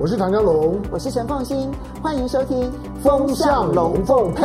[0.00, 2.70] 我是唐江龙，我是陈凤欣，欢迎收听
[3.02, 4.44] 《风向龙凤配》。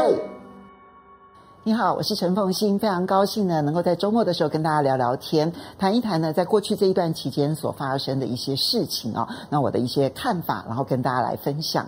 [1.64, 11.86] 你好，我是陈凤欣，非常高兴呢，能够在周末的时候跟大家聊聊天，谈一谈呢，在过去这一段期间所发生的一些事情啊、哦，那我的一些看法，然后跟大家来分享。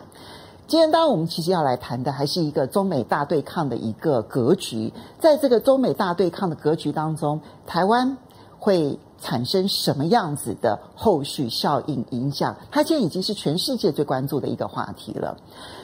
[0.67, 8.15] 今天，当然我们其实要来谈的还是一个中美大对抗的一个格局，在这个中美大对抗的格局当中，台湾
[8.59, 12.55] 会产生什么样子的后续效应影响？
[12.71, 15.37] 它现在已经是全世界最关注的一个话题了。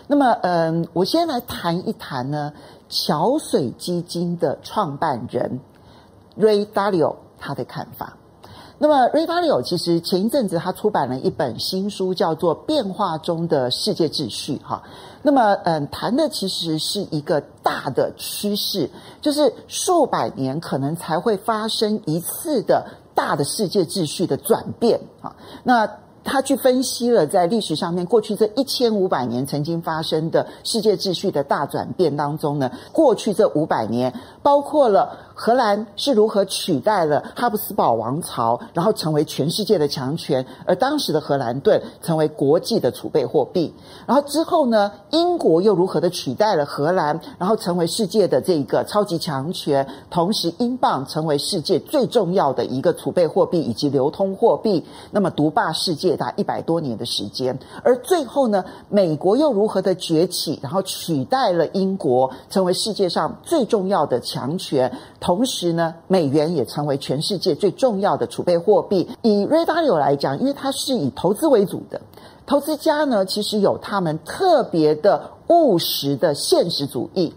[0.07, 2.51] 那么，嗯，我先来谈一谈呢。
[2.93, 5.61] 桥水基金的创办人
[6.37, 8.17] Ray Dalio 他的看法。
[8.77, 14.83] 那么 Ray Dalio 其实前一阵子他出版了一本新书，叫做《变化中的世界秩序》哈。
[15.21, 18.89] 那么嗯，谈的其实是一个大的趋势，
[19.21, 25.35] 就是数百年可能才会发生一次的大的世界秩序的转变啊。
[25.63, 25.89] 那
[26.23, 34.13] 他去分析了在历史上面过去这一千五百年曾经发生的世界秩序的大转变当中呢，过去这五百年
[34.43, 35.30] 包括了。
[35.43, 40.45] 荷兰是如何取代了哈布斯堡王朝，然后成为全世界的强权？
[40.67, 43.73] 而当时的荷兰盾成为国际的储备货币。
[44.05, 49.87] 然后之后呢，英国又如何的取代了荷兰，然后成为世界的这个超级强权？
[50.11, 57.57] 同时，英镑成为世界最重要的一个储备货币以及流通货币，那么独霸世界达一百多年的时间。
[57.83, 64.95] 而最后呢，美国又如何的崛起，然后取代了英国，成为世界上最重要的强权？
[65.19, 69.07] 同同时呢，美元也成为全世界最重要的储备货币。
[69.21, 72.01] 以 red W 来讲，因为它是以投资为主的
[72.45, 77.33] 投资家呢，其实有他们特别的务实的现实主义，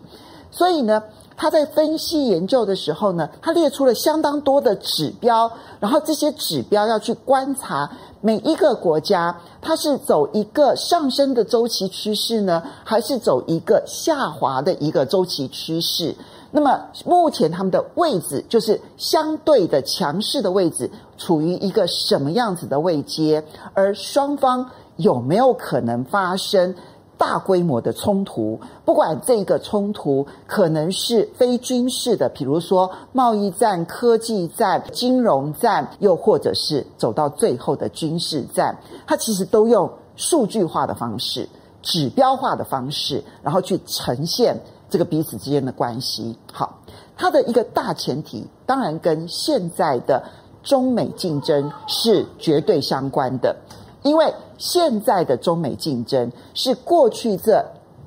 [0.50, 1.04] 所以呢，
[1.36, 7.90] 他在分析研究的时候呢，他列出了相当多的指标，然后这些指标要去观察
[8.20, 16.14] 每一个国家，它是走一个上升的周期趋势呢，还是走一个下滑的一个周期趋势？
[16.50, 23.44] 那么目前他们的位置就是相对的强势的位置，处于一个什么样子的位阶？
[23.74, 26.72] 而双方有没有可能发生
[27.16, 28.60] 大规模的冲突？
[28.84, 41.48] 不管这个冲突可能是非军事的，比如说贸易战、科技战、金融战，又或者是走到最后的军事战，它其实都用数据化的方式、
[41.82, 44.60] 指标化的方式，然后去呈现。
[44.90, 46.78] 这个彼此之间的关系，好，
[47.16, 50.22] 它的一个大前提，当然跟现在的
[50.62, 53.56] 中美竞争是绝对相关的，
[54.04, 57.64] 因为现在的中美竞争是过去这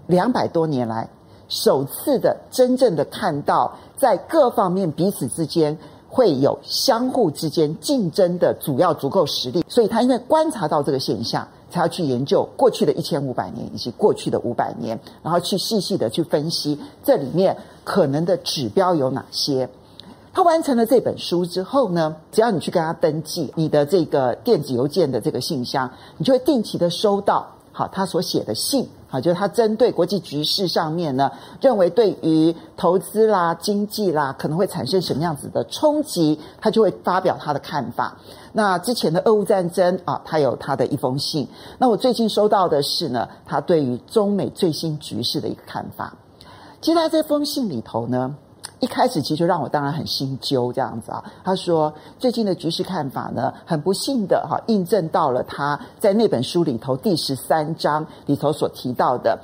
[0.08, 1.10] 两百多年来
[1.50, 5.78] 首次的真正的看到，在各方面彼此之间
[6.08, 11.46] 会有相互之间竞争的主要足够实力，所以他因为观察到这个现象。
[11.70, 19.68] 才要去研究过去的一千五百年以及过去的五百年，然后去细细的去分析这里面可能的指标有哪些。
[20.38, 28.88] 他完成了这本书之后呢，只要你去跟他登记你的这个电子邮件的这个信箱，你就会定期的收到好他所写的信。
[29.08, 38.16] 好，就是他针对国际局势上面呢，认为对于投资啦、经济啦，可能会产生什么样子的冲击，他就会发表他的看法。
[38.54, 41.48] 那之前的俄乌战争啊，他有他的一封信。
[41.80, 46.16] 那我最近收到的是呢，他对于中美最新局势的一个看法。
[46.80, 48.36] 其实他这封信里头呢。
[48.80, 51.24] 一开始其实让我当然很心揪这样子啊。
[51.44, 59.40] 他说最近的局势看法呢，很不幸的哈，印证到了他在那本书里头第十三章里头所提到的，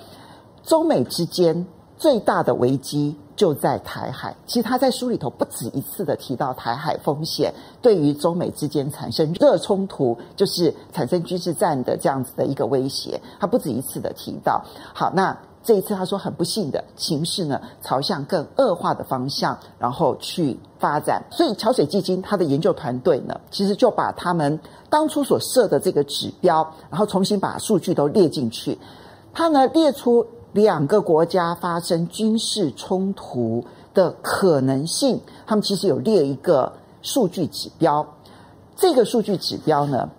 [0.64, 1.66] 中美之间
[1.98, 4.36] 最大的危机就在台海。
[4.46, 13.20] 其实他在书里头不止一次的提到台海风险对于中美之间产生热冲突，就是产生军事战的这样子的一个威胁。
[13.40, 14.64] 他不止一次的提到。
[14.94, 15.36] 好，那。
[15.64, 21.24] 这一次，他说很不幸的情势呢，朝向更恶化的方向，然后去发展。
[21.32, 24.60] 所以，桥水基金他的研究团队呢，其实就把他们
[24.90, 28.78] 当初所设的这个指标，然后重新把数据都列进去。
[29.34, 33.64] 他呢列出两个国家发生军事冲突
[33.94, 35.18] 的可能性，
[35.48, 38.06] 他们其实有列一个数据指标。
[38.76, 40.10] 这个数据指标呢，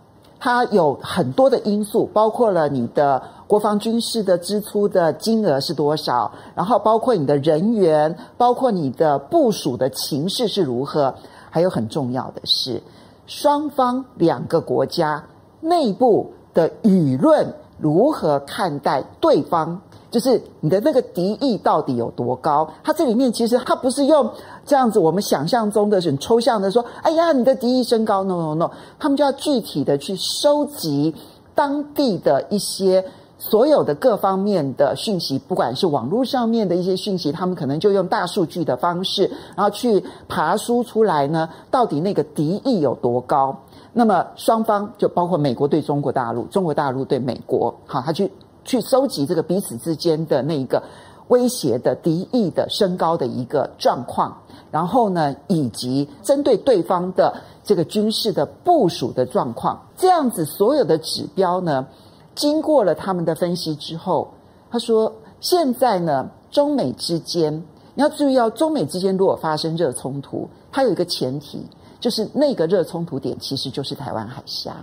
[0.41, 3.23] 它有很多的因素，包括了你的。
[3.55, 6.33] 国防军事的支出的金额是多少？
[6.57, 11.15] 然后包括你的人员，包括你的部署的情势是如何？
[11.51, 12.83] 还有很重要的是，
[13.29, 15.25] 双方两个国家
[15.61, 19.81] 内部的舆论如何看待对方？
[20.11, 22.69] 就是你的那个敌意到底有多高？
[22.83, 24.29] 它这里面其实它不是用
[24.67, 31.15] 这样子我们想象中的很抽象的说，哎呀，你的敌意升高，no no no，他们就要具体的去收集。
[31.57, 33.05] 当地的一些
[33.39, 43.55] 所有的各方面的讯息，不管是网络上面的一些讯息，他们可能就用大数据的方式，然后去爬梳出来呢，到底那个敌意有多高？
[43.93, 48.31] 那么双方就包括美国对中国大陆，中国大陆对美国，好，他去
[48.65, 50.83] 去收集这个彼此之间的那一个
[51.29, 54.37] 威胁的敌意的升高的一个状况。
[54.71, 57.33] 然后呢，以及针对对方的
[57.63, 61.87] 这个军事的部署的状况，这样子所有的指标呢，
[62.35, 64.29] 经过了他们的分析之后，
[64.71, 67.53] 他说，现在呢，中美之间
[67.95, 71.65] 你要注意哦，中美之间如果发生热冲突，它有一个前提，
[72.01, 74.77] 就是那个热冲突点其实就是台湾海峡。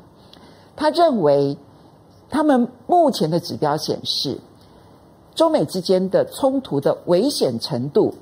[0.75, 1.57] 他认为，
[2.29, 4.37] 他们目前的指标显示，
[5.35, 8.13] 中美之间的冲突的危险程度。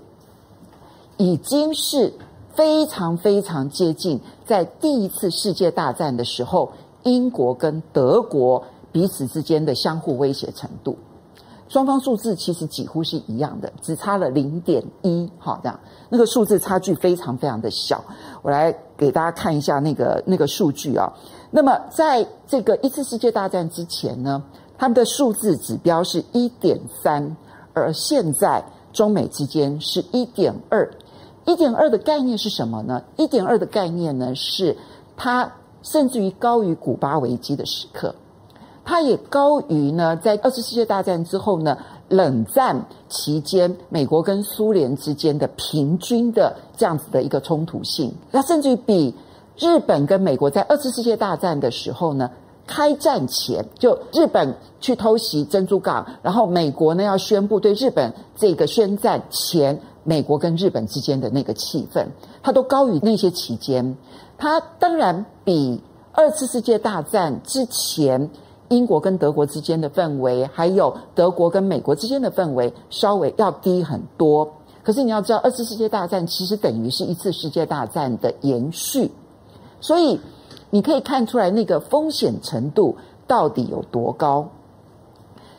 [1.22, 2.14] 已经是
[2.54, 6.72] 非常非常接近，在第一次世界大战的时候，
[7.04, 10.98] 英国跟德国彼此之间的相互威胁程度，
[11.68, 18.04] 双方数字其实几乎是一样的，只差了零点一，好，这样那个数字差距非常非常的小。
[18.42, 21.12] 我来给大家看一下那个那个数据啊。
[21.52, 24.44] 那么在这个一次世界大战之前呢，
[24.78, 27.36] 他们的数字指标是一点三，
[27.74, 30.90] 而现在中美之间是一点二。
[31.46, 33.02] 一点二的概念是什么呢？
[33.18, 34.78] 一点二的概念呢，是
[35.18, 35.52] 它
[35.82, 38.14] 甚至于高于古巴危机的时刻，
[38.90, 41.78] 它也高于呢，在二次世界大战之后呢，
[42.08, 49.14] 冷战期间美国跟苏联之间的平均的这样子的一个冲突性，那甚至于比
[49.60, 52.32] 日本跟美国在二次世界大战的时候呢，
[52.66, 59.80] 开战前就日本去偷袭珍珠港，然后美国呢要宣布对日本这个宣战前。
[60.04, 62.08] 美国跟日本之间的那个气氛，
[62.42, 63.96] 它都高于那些期间。
[64.40, 65.80] 它当然比
[66.14, 68.32] 二次世界大战之前
[68.70, 74.50] 英国跟德国之间的氛围，还有德国跟美国之间的氛围稍微要低很多。
[74.84, 79.12] 可是你要知道，二次世界大战其实等于是一次世界大战的延续，
[79.82, 80.20] 所以
[80.70, 82.96] 你可以看出来那个风险程度
[83.28, 84.50] 到底有多高。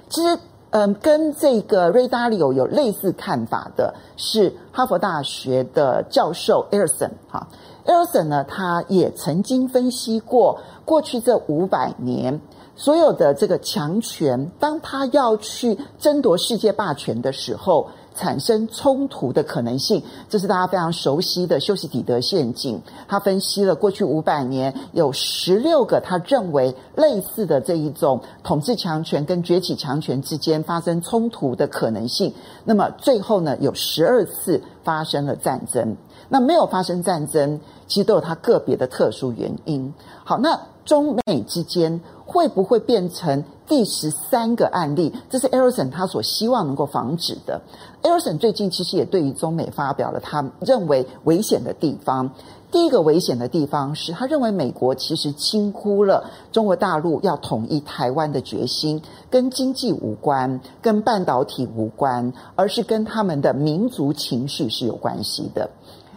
[0.08, 0.38] 其实。
[0.72, 7.48] 嗯，跟这个 Ray Dalio 有类似看法的是哈佛大学的教授 Elson 哈
[7.84, 12.40] ，Elson 呢，他也曾经分析过过去这五百年
[12.76, 17.88] 所有的这个强权，当他要去争夺世界霸权的时候。
[18.12, 22.78] 产生冲突的可能性，这是大家非常熟悉的修昔底德陷阱。
[23.06, 32.34] 他分析了过去五百年有十六个他认为类似的这一种统治强权跟崛起强权之间发生冲突的可能性。
[32.64, 35.96] 那么最后呢，有十二次发生了战争。
[36.28, 39.94] 那没有发生战争，其实都有它个别的特殊原因。
[40.24, 42.00] 好，那中美之间
[42.30, 43.42] 会不会变成？
[43.66, 47.60] 第十三个案例，这是 Elson 他所希望能够防止的。
[48.02, 52.30] Elson 最近其实也对于中美发表了他认为危险的地方。
[52.70, 65.70] 第一个危险的地方是他认为美国其实轻忽了中国大陆要统一台湾的决心，跟经济无关，跟半导体无关，而是跟他们的民族情绪是有关系的。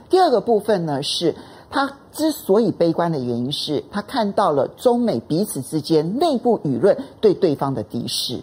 [0.10, 1.36] 第二个部分呢是。
[1.74, 8.40] 他之所以悲观的原因是他看到了中美彼此之间内部舆论对对方的敌视，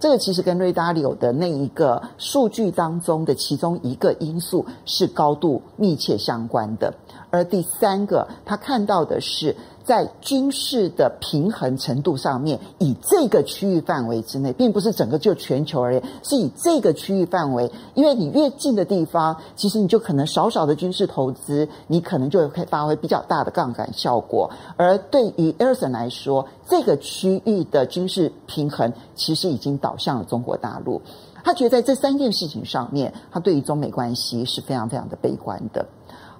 [0.00, 6.94] 这个其实跟瑞达利欧的那一个数据当中的其中一个因素是高度密切相关的。
[7.28, 9.54] 而第三个，他看到的是。
[9.88, 24.50] 在军事的平衡程度上面，以这个区域范围之内，并不是整个就全球而言，是以这个区域范围，因为你越近的地方，其实你就可能少少的军事投资，你可能就可以发挥比较大的杠杆效果。
[24.76, 31.00] 而对于艾尔森来说，这个区域的军事平衡其实已经倒向了中国大陆。
[31.42, 35.86] 他觉得在这三件事情上面，他对于中美关系是非常非常的悲观的。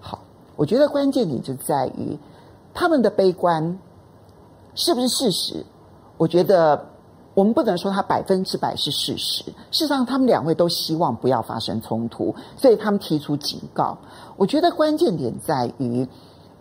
[0.01, 0.19] 好，
[0.55, 2.19] 我觉得关键点就在于。
[2.79, 3.77] 他们的悲观
[4.77, 5.67] 是不是事实？
[6.17, 6.81] 我觉得
[7.35, 9.43] 我们不能说它百分之百是事实。
[9.43, 13.99] 事实上，他们两位都希望不要发生冲突，所以他们提出警告。
[14.37, 16.07] 我觉得关键点在于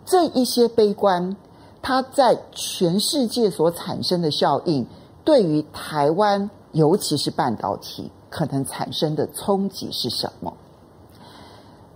[0.04, 1.36] 这一些悲观，
[1.80, 4.84] 它在全世界所产生的效应，
[5.22, 10.52] 对于台湾，尤其是半导体，可能产生的冲击是什么？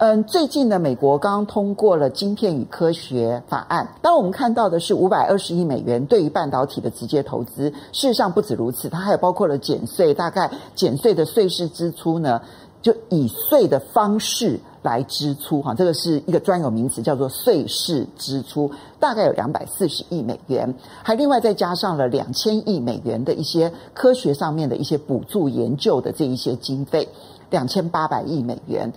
[0.02, 3.86] 嗯，最近呢，美国刚刚通过了《晶片与科学法案》。
[4.02, 12.42] 当我们看到的是五百二十亿美元对于半导体的直接投资，事实上不止如此，它还有包括了减税，大概减税的税事支出呢，
[12.82, 18.68] 就以税的方式来支出哈，这个是一个专有名词，叫做税事支出，
[18.98, 27.08] 大概有两百四十亿美元，还另外再加上了两千亿美元的一些科学上面的一些补助研究的这一些经费，
[27.50, 28.92] 两千八百亿美元。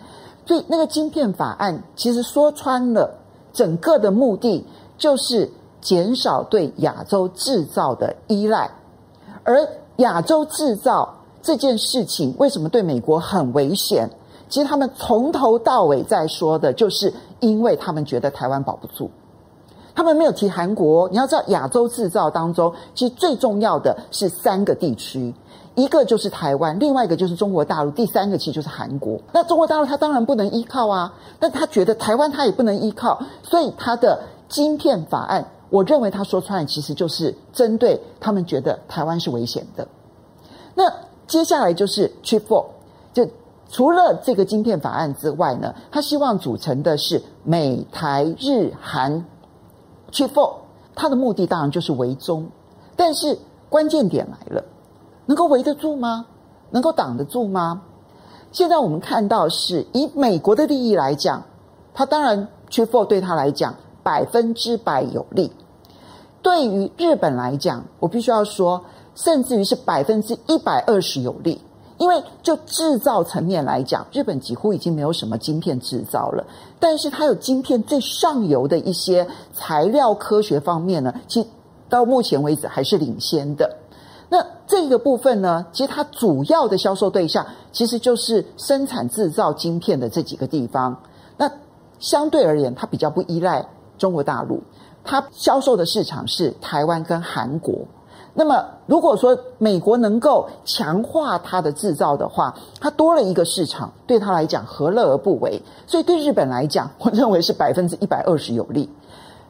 [0.46, 3.18] 所以那个晶片法案其实说穿了，
[3.52, 4.66] 整个的目的
[4.98, 8.70] 就是减少对亚洲制造的依赖，
[9.44, 14.10] 而亚洲制造这件事情为什么对美国很危险？
[14.48, 19.10] 其实他们从头到尾在说的，就是因为他们觉得台湾保不住，
[19.96, 21.10] 他们没有提韩国。
[21.10, 25.34] 你要知道，亚洲制造当中，其实最重要的是三个地区，
[25.76, 29.20] 一个就是台湾，另外一个就是中国大陆，第三个其实就是韩国。
[29.32, 39.88] 那中国大陆它当然不能依靠啊，但他觉得台湾它也不能依靠，所以他的晶片法案，我认为他说出来其实就是针对他们觉得台湾是危险的。
[40.74, 40.92] 那
[41.28, 42.66] 接下来就是 Chip 4，
[43.14, 43.28] 就。
[43.68, 49.26] 除了这个晶片法案之外呢，他希望组成的是美台日韩
[50.12, 50.54] Chip 4，
[50.94, 52.48] 他的目的当然就是围中，
[52.96, 54.64] 但是关键点来了，
[55.26, 56.26] 能够围得住吗？
[56.72, 57.82] 能够挡得住吗？
[58.52, 61.44] 现在我们看到是以美国的利益来讲，
[61.94, 65.52] 他当然 Chip 4对他来讲百分之百有利，
[66.42, 68.84] 对于日本来讲，我必须要说，
[69.16, 71.62] 甚至于是百分之一百二十有利。
[71.98, 76.46] 因为就制造层面来讲，日本几乎已经没有什么晶片制造了，
[76.78, 81.48] 但是它有晶片最上游的一些材料科学方面呢，其实
[81.88, 83.78] 到目前为止还是领先的。
[84.30, 90.98] 那这个部分呢，其实它主要的销售对象其实就是生产制造晶片的这几个地方。
[91.38, 91.52] 那
[92.00, 93.66] 相对而言，它比较不依赖
[93.98, 94.62] 中国大陆，
[95.04, 97.76] 它销售的市场是台湾跟韩国。
[98.38, 105.62] 那么，如果说美国能够强化它的制造的话，它多了一个市场，对它来讲何乐而不为？
[105.88, 108.90] 所以对日本来讲，我认为是百分之一百二十有利。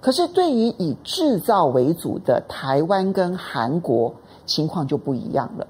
[0.01, 4.13] 可是对于以制造为主的台湾跟韩国，
[4.45, 5.67] 情况就不一样了。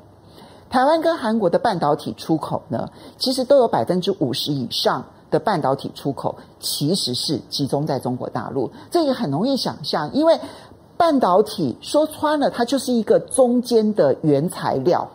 [0.70, 10.40] 台湾跟韩国的半导体出口呢，其实都有百分之五十以上的半导体出口其实是集中在中国大陆，这也很容易想象，因为。
[10.98, 15.06] 半导体说穿了，它就是一个中间的原材料，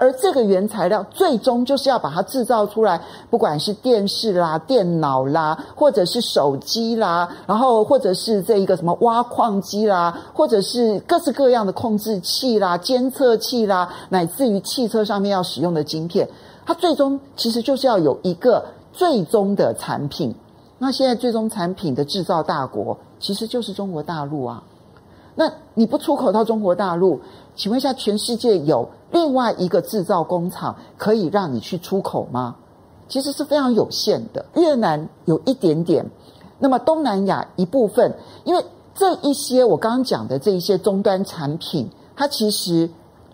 [0.00, 16.26] 而这个原材料最终就是要把它制造出来，不管是电视啦、电脑啦，或者是手机啦，然后或者是这一个什么挖矿机啦，或者是各式各样的控制器啦、监测器啦，乃至于汽车上面要使用的晶片，
[16.64, 18.64] 它最终其实就是要有一个
[18.94, 20.34] 最终的产品。
[20.78, 24.62] 那现在最终产品的制造大国其实就是中国大陆啊。
[25.36, 27.20] 那你不出口到中国大陆，
[27.60, 32.56] 请问一下，全世界有另外一个制造工厂可以让你去出口吗？
[33.06, 34.46] 其实是非常有限的。
[34.54, 36.10] 越南有一点点，
[36.58, 38.64] 那么东南亚一部分，因为
[38.94, 41.86] 这一些我刚刚讲的这一些终端产品，
[42.16, 42.88] 它其实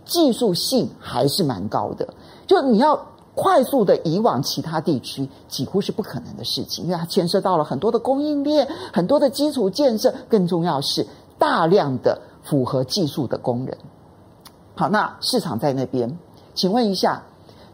[0.04, 2.08] 技术性还是蛮高的。
[2.48, 3.00] 就你要
[3.36, 11.06] 快速的移往其他地区，几乎是不可能的事情，因为它牵涉到了很多的供应链、很多的基础建设，更重要是。
[11.38, 13.76] 大量的符合技术的工人，
[14.78, 16.18] 好，那市场在那边，
[16.54, 17.22] 请问一下，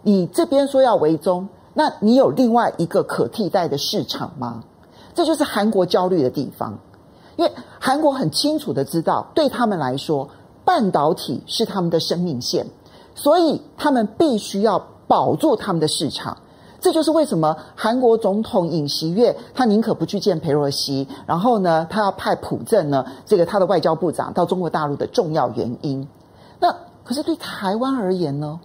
[0.02, 4.62] 你这边说要围中，那你有另外一个可替代的市场吗？
[5.12, 6.78] 这就是韩国焦虑的地方，
[7.34, 10.28] 因为韩国很清楚的知道，对他们来说，
[10.64, 12.68] 半导体是他们的生命线，
[13.16, 16.36] 所以他们必须要保住他们的市场。
[16.80, 26.06] 这就是为什么韩国总统尹锡悦他宁可不去见裴若曦，然后呢，他要派朴正呢，这个他的外交部长到中国大陆的重要原因。
[26.60, 26.72] 那
[27.04, 28.60] 可是对台湾而言呢？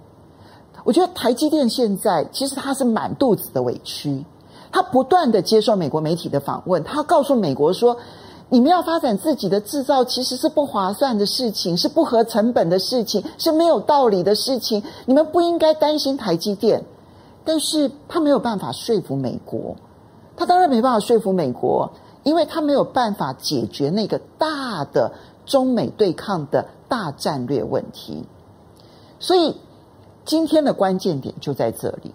[0.84, 4.24] 我觉得台积电现在其实他是满肚子的委屈，
[4.72, 7.98] 他不断的接受美国媒体的访问，他告诉美国说
[8.48, 16.82] ：“你们要发展自己的制造，其实是不划算的事情，是不合成本的事情，是没有道理的事情，你们不应该担心台积电。”
[17.44, 19.76] 但是他没有办法说服美国，
[20.36, 21.90] 他当然没办法说服美国，
[22.24, 25.12] 因为他没有办法解决那个大的
[25.46, 28.26] 中美对抗的大战略问题。
[29.20, 29.56] 所以
[30.26, 32.14] 今天的关键点就在这里。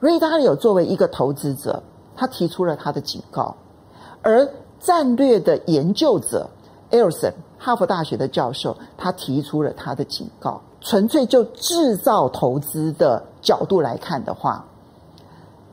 [0.00, 1.82] Ray Dalio 作为一个投资者，
[2.14, 3.56] 他提出了他的警告，
[4.22, 6.48] 而战略的研究者
[6.90, 10.60] Elson 哈佛大学的教授，他提出了他的警告。
[10.82, 14.64] 纯粹就制造投资的角度来看的话，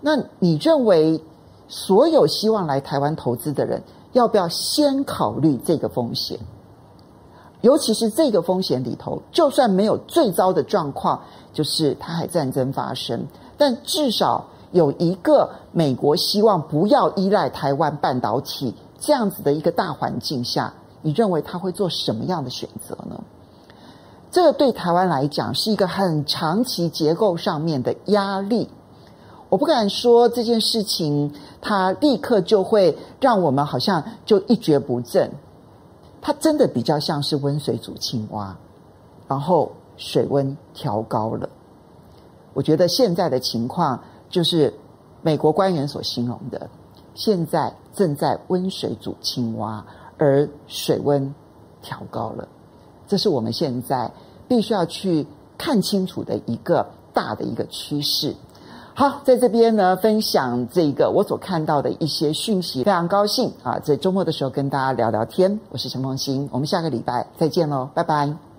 [0.01, 1.21] 那你认为
[1.67, 3.83] 所有希望来台湾投资的人，
[4.13, 6.39] 要不要先考虑这个风险？
[7.63, 11.21] 尤其是这个风险里头，就算没有最糟的状况，
[11.53, 13.25] 就是台海战争发生，
[13.57, 23.23] 但至少有一个美国希望不要依赖台湾半导体这样子的一个大环境下，你认为他会做什么样的选择呢？
[24.29, 28.67] 这个对台湾来讲是一个很长期结构上面的压力。
[29.47, 35.31] 我不敢说这件事情它立刻就会让我们好像就一蹶不振，
[36.25, 38.57] 它真的比较像是温水煮青蛙，
[39.27, 41.49] 然后水温调高了。
[42.53, 44.73] 我觉得现在的情况就是
[45.21, 46.69] 美国官员所形容的，
[47.13, 49.85] 现在正在温水煮青蛙，
[50.17, 51.35] 而水温
[51.81, 52.47] 调高了。
[53.05, 54.09] 这是我们现在
[54.47, 55.27] 必须要去
[55.57, 58.33] 看清楚的一个大的一个趋势。
[58.95, 65.59] 好，在这边呢，分享这个我所看到的一些讯息，非常高兴啊，在周末的时候跟大家聊聊天。
[65.71, 68.52] 我是陈凤馨，我们下个礼拜再见喽，拜拜。